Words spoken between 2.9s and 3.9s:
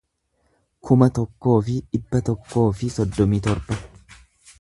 soddomii torba